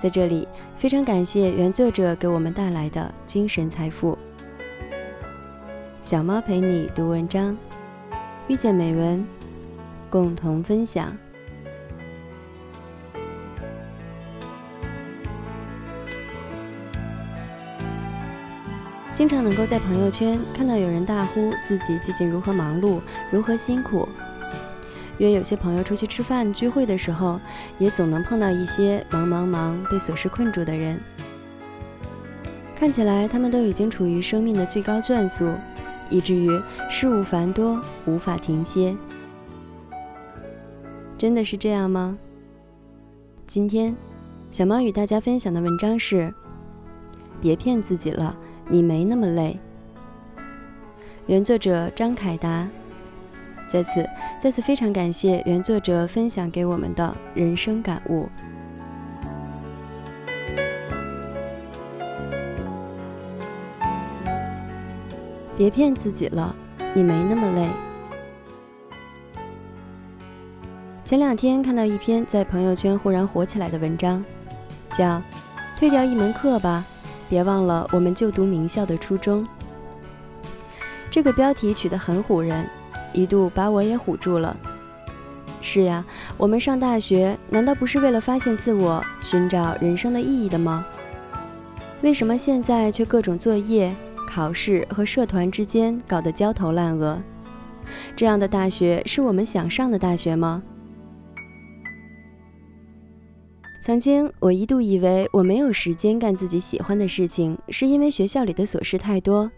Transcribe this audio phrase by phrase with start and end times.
[0.00, 4.16] 在这里，非常感谢原作者给我们带来的精神财富。
[6.00, 7.54] 小猫陪你读文章，
[8.48, 9.22] 遇见美文，
[10.08, 11.14] 共同分享。
[19.12, 24.08] 经常能够在朋友圈看到有人大呼自己最近如何忙碌，如何辛苦。
[25.20, 27.38] 约有些朋友出去吃饭聚会的时候，
[27.78, 30.98] 也总能碰到一些忙忙忙被琐事困住的人。
[32.74, 35.52] 看起来他们都已经处于生命的最高转速，
[36.08, 36.48] 以至于
[36.88, 38.96] 事务繁多，无法停歇。
[41.18, 42.18] 真的是这样吗？
[43.46, 43.94] 今天，
[44.50, 46.32] 小猫与大家分享的文章是：
[47.42, 48.34] 别骗自己了，
[48.70, 49.58] 你没那么累。
[51.26, 52.66] 原作者张凯达。
[53.70, 54.04] 在此，
[54.40, 58.28] 再次非常感谢原作者分享给我们的人生感悟。
[65.56, 66.52] 别骗自己了，
[66.94, 67.68] 你没那么累。
[71.04, 74.24] 前两天看到一篇在朋友圈忽然火起来的文章，
[74.94, 75.04] 叫
[75.78, 76.84] 《退掉一门课吧，
[77.28, 79.44] 别忘了我们就读名校的初衷》。
[81.08, 82.68] 这个标题取得很唬人。
[83.12, 84.56] 一度把我也唬住了。
[85.60, 86.04] 是呀，
[86.38, 90.86] 我们上大学难道不是为了发现自我、寻找人生的意义的吗？
[92.02, 93.94] 为什么现在却各种作业、
[94.26, 97.20] 考试和社团之间搞得焦头烂额？
[98.16, 100.62] 这样的大学是我们想上的大学吗？
[103.82, 109.50] 曾经我一度以为我没有时间干自己喜欢的事情，是因为学校里的琐事太多。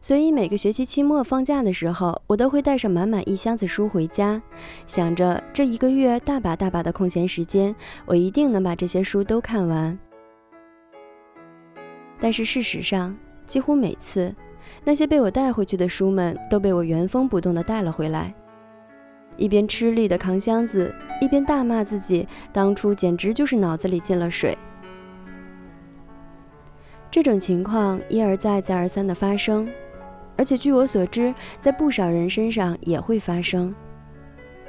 [0.00, 4.40] 所以每个学期期末放假的时候，我都会带上满满一箱子书回家，
[4.86, 7.74] 想着这一个月大把大把的空闲时间，
[8.06, 9.98] 我一定能把这些书都看完。
[12.20, 13.16] 但是事实上，
[13.46, 14.34] 几乎每次，
[14.84, 18.32] 那些被我带回去的书们都被我原封不动地带了回来，
[19.36, 24.56] 一边吃力地扛箱子，一边大骂自己当初简直就是脑子里进了水。
[27.10, 29.68] 这种情况一而再、再而三的发生。
[30.38, 33.74] 而且据我所知，在不少人身上也会发生。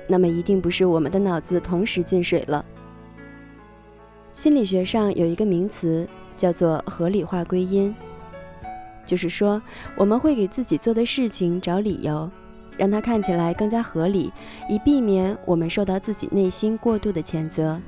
[0.07, 2.66] 那么一定不是我们的脑子同时进水了。
[4.34, 7.96] 心理学上有一个名词叫做合理化归因，
[9.06, 9.62] 就是说
[9.96, 12.28] 我们会给自己做的事情找理由，
[12.75, 14.31] 让它看起来更加合理，
[14.68, 17.79] 以避免我们受到自己内心过度的谴责。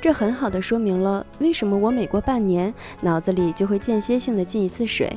[0.00, 5.16] 这很好的说明了为什么我每过半年，脑子里就会间歇性的进一次水。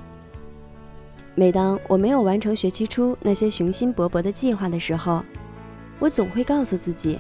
[1.40, 5.24] 每当我没有完成学期初那些雄心勃勃的计划的时候，
[6.00, 7.20] 我总会告诉自己，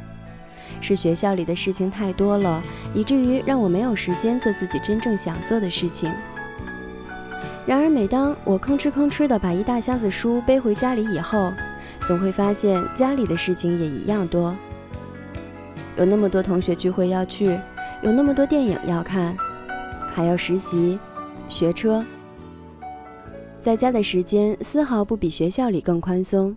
[0.81, 2.59] 是学校里的事情太多了，
[2.95, 6.11] 以至于让我没有时间做自己真正想做的事情。
[7.67, 11.53] 然而，每当我吭哧吭哧地把一大箱子书背回家里以后，
[12.07, 14.55] 总会发现家里的事情也一样多。
[15.95, 17.55] 有那么多同学聚会要去，
[18.01, 19.37] 有那么多电影要看，
[20.11, 20.97] 还要实习、
[21.47, 22.03] 学车。
[23.59, 26.55] 在家的时间丝毫不比学校里更宽松，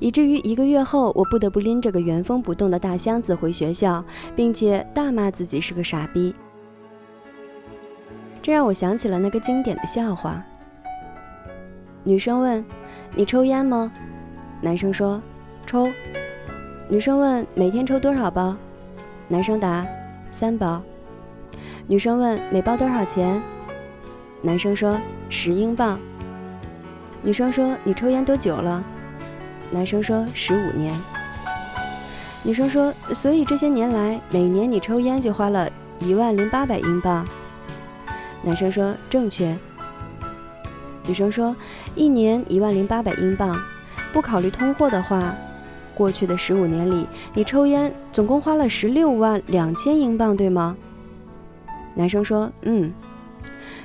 [0.00, 4.04] 以至于一个月后，我不得不拎着个原封不动的大箱子回学校，
[4.34, 6.34] 并且大骂自己是个傻逼。
[8.42, 10.42] 这让我想起了那个经典的笑话：
[12.02, 12.64] 女生问
[13.14, 13.92] ：“你抽烟吗？”
[14.60, 15.22] 男生说
[15.64, 15.88] ：“抽。”
[16.88, 18.56] 女生问：“每天抽多少包？”
[19.28, 19.86] 男生答
[20.30, 20.82] ：“三包。”
[21.86, 23.40] 女生问：“每包多少钱？”
[24.42, 24.98] 男生说
[25.30, 25.98] ：“十英镑。”
[27.24, 28.84] 女生说：“你抽烟多久了？”
[29.72, 30.94] 男生说：“十五年。”
[32.44, 35.68] 女生说：“所以这些年来，每年你抽烟就花了
[36.00, 37.26] 一万零八百英镑。”
[38.44, 39.56] 男生说：“正确。”
[41.08, 41.56] 女生说
[41.96, 43.58] ：“一年一万零八百英镑，
[44.12, 45.34] 不考虑通货的话，
[45.94, 50.76] 过去的十五年里，你抽烟总共花了十六万两千英镑，对吗？”
[51.96, 52.92] 男生说：“嗯。”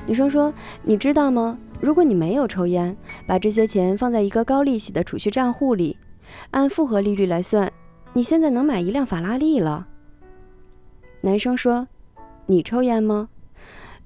[0.05, 0.53] 女生说
[0.83, 2.95] ：“你知道吗？”如果你没有抽烟，
[3.25, 5.97] 把这些钱放在一个高利息的储蓄账户里，
[6.51, 7.71] 按复合利率来算，
[8.13, 9.87] 你现在能买一辆法拉利了。
[11.21, 11.87] 男生说
[12.47, 13.29] ：“你抽烟吗？”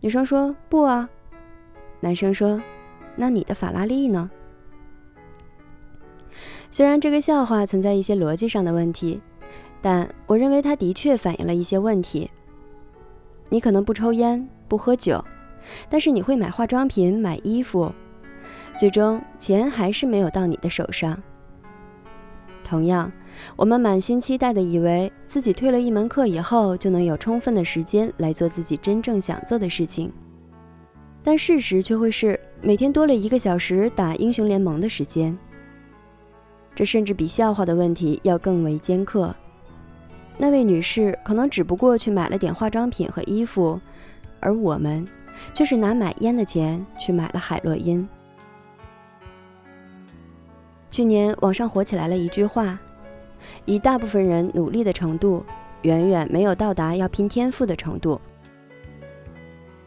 [0.02, 1.10] 女生说：“不啊。”
[2.02, 2.62] 男生说
[3.16, 4.30] ：“那你的法拉利呢？”
[6.70, 9.22] 虽然这个笑话存在一些逻辑上的问题，
[9.82, 12.30] 但我认为它的确反映了一些问题。
[13.50, 15.24] 你可能不抽烟、不喝酒，
[15.90, 17.92] 但是你会买化妆品、买衣服，
[18.78, 21.22] 最终钱还是没有到你的手上。
[22.64, 23.12] 同样，
[23.56, 30.12] 我们满心期待的以为自己退了一门课以后就能有充分的时间来做自己真正想做的事情。
[31.22, 35.38] 但事实却会是每天多了一个小时打英雄联盟的时间，
[36.76, 39.34] 这甚至比笑话的问题要更为尖刻。
[40.38, 43.80] 那位女士可能只不过去买了点化妆品和衣服，
[44.40, 45.08] 而我们
[45.54, 48.08] 却是拿买烟的钱去买了海洛因。
[50.92, 52.78] 去年网上火起来了一句话
[53.66, 55.44] ：“以大部分人努力的程度，
[55.82, 58.22] 远远没有到达要拼天赋的程度。”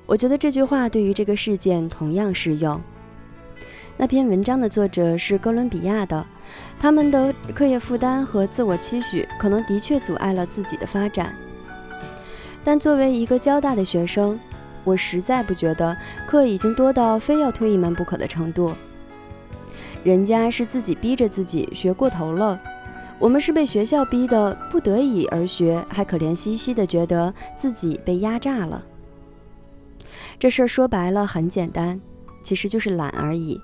[0.06, 2.80] 我觉得这句话对于这个事件同样适用。
[3.96, 6.24] 那篇文章的作者是哥伦比亚的，
[6.78, 11.34] 他们的课业负担和自我期许可能的确阻碍了自己的发展。
[12.62, 14.38] 但作为一个交大的学生，
[14.86, 15.94] 我实在不觉得
[16.28, 18.72] 课已经多到非要推一门不可的程度。
[20.04, 22.58] 人家是自己逼着自己学过头了，
[23.18, 28.84] 我们是被学校逼得不得已而学，还可怜兮兮的觉得自己被压榨了。
[30.38, 32.00] 这事儿说白了很简单，
[32.44, 33.60] 其实就是懒而已。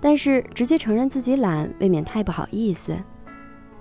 [0.00, 2.96] 但是直接承认自己懒，未免太不好意思，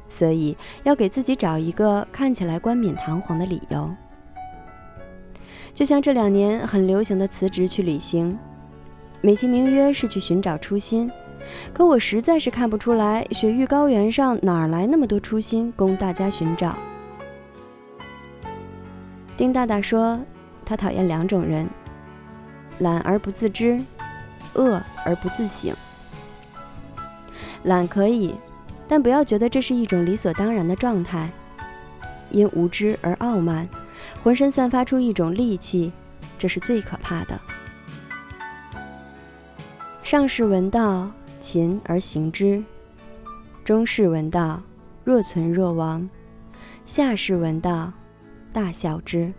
[0.08, 3.90] 所以要给自己找一个看起来冠冕堂皇的理由。
[5.76, 8.40] 就像这两年很流行的辞职去旅行，
[9.22, 11.12] 美其名曰是去寻找初心，
[11.74, 16.78] 可我实在是看不出来雪域高原上哪来那么多初心供大家寻找。
[19.36, 20.18] 丁大大说，
[20.64, 21.68] 他讨厌两种人。
[22.80, 23.80] 懒而不自知，
[24.54, 25.74] 饿而不自省。
[27.64, 28.36] 懒可以，
[28.88, 31.30] 但不要觉得这是一种理所当然的状态。
[32.32, 33.68] 因无知而傲慢，
[34.24, 35.92] 浑身散发出一种戾气，
[36.38, 37.40] 这是最可怕的。
[40.04, 41.10] 上士闻道，
[41.40, 42.64] 勤而行之；
[43.64, 44.62] 中士闻道，
[45.04, 46.08] 若存若亡；
[46.86, 47.92] 下士闻道，
[48.54, 49.34] 大笑之。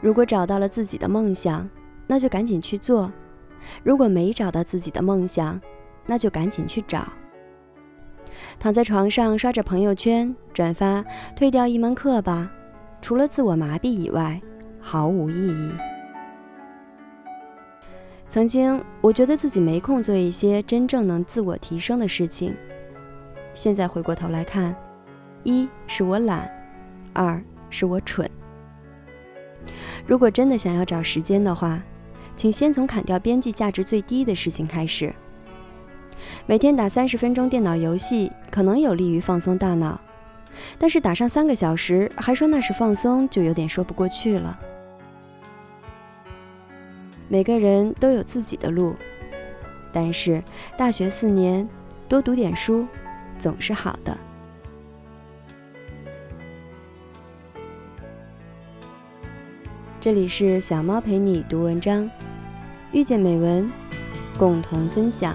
[0.00, 1.68] 如果找到了自己的梦想，
[2.06, 3.10] 那就赶紧去做；
[3.82, 5.60] 如果没找到自己的梦想，
[6.06, 7.06] 那就赶紧去找。
[8.58, 11.04] 躺在床上刷着朋友圈，转发
[11.36, 12.50] 退掉一门课吧，
[13.00, 14.40] 除了自我麻痹以外，
[14.80, 15.70] 毫无意义。
[18.28, 22.54] 曾经我觉得自己没空做一些真正能自我提升的事情，
[23.54, 24.74] 现在回过头来看，
[25.44, 26.50] 一是我懒，
[27.12, 28.28] 二是我蠢。
[30.06, 31.80] 如果真的想要找时间的话，
[32.34, 35.14] 请先从砍掉边际价值最低的事情开始。
[36.46, 40.00] 每天打三十分钟电脑游戏，可能有利于放松大脑，
[40.78, 44.58] 但是打上三个小时还说那是放松，就有点说不过去了。
[47.28, 48.94] 每个人都有自己的路，
[49.92, 50.42] 但是
[50.76, 51.68] 大学四年
[52.08, 52.86] 多读点书，
[53.38, 54.16] 总是好的。
[60.00, 62.08] 这里是小猫陪你读文章，
[62.92, 63.68] 遇见美文，
[64.38, 65.34] 共同分享。